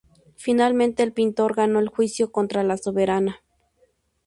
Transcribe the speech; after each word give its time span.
Finalmente, 0.35 1.03
el 1.03 1.13
pintor 1.13 1.53
ganó 1.53 1.77
el 1.79 1.87
juicio 1.87 2.31
contra 2.31 2.63
la 2.63 2.75
soberana. 2.75 3.43